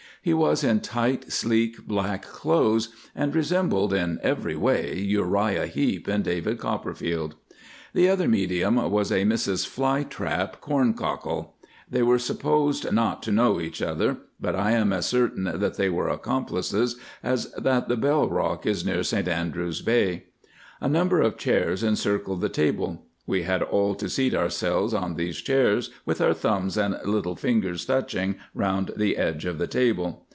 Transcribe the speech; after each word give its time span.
He 0.23 0.35
was 0.35 0.63
in 0.63 0.81
tight, 0.81 1.31
sleek 1.31 1.87
black 1.87 2.21
clothes, 2.21 2.89
and 3.15 3.33
resembled 3.35 3.91
in 3.91 4.19
every 4.21 4.55
way 4.55 4.95
"Uriah 4.99 5.65
Heep" 5.65 6.07
in 6.07 6.21
"David 6.21 6.59
Copperfield." 6.59 7.33
The 7.95 8.07
other 8.07 8.27
medium 8.27 8.75
was 8.91 9.09
a 9.11 9.25
Mrs 9.25 9.65
Flyflap 9.65 10.61
Corncockle. 10.61 11.55
They 11.89 12.03
were 12.03 12.19
supposed 12.19 12.91
not 12.93 13.23
to 13.23 13.31
know 13.31 13.59
each 13.59 13.81
other, 13.81 14.17
but 14.39 14.55
I 14.55 14.73
am 14.73 14.93
as 14.93 15.07
certain 15.07 15.45
that 15.55 15.77
they 15.77 15.89
were 15.89 16.09
accomplices 16.09 16.97
as 17.23 17.51
that 17.53 17.87
the 17.87 17.97
Bell 17.97 18.29
Rock 18.29 18.67
is 18.67 18.85
near 18.85 19.01
St 19.01 19.27
Andrews 19.27 19.81
Bay. 19.81 20.25
A 20.81 20.87
number 20.87 21.19
of 21.19 21.35
chairs 21.39 21.81
encircled 21.81 22.41
the 22.41 22.47
table. 22.49 23.07
We 23.27 23.43
had 23.43 23.61
all 23.61 23.93
to 23.95 24.09
seat 24.09 24.33
ourselves 24.33 24.95
on 24.95 25.15
these 25.15 25.37
chairs, 25.37 25.91
with 26.07 26.19
our 26.19 26.33
thumbs 26.33 26.75
and 26.75 26.97
little 27.05 27.35
fingers 27.35 27.85
touching 27.85 28.35
round 28.55 28.91
the 28.97 29.15
edge 29.15 29.45
of 29.45 29.59
the 29.59 29.67
table. 29.67 30.25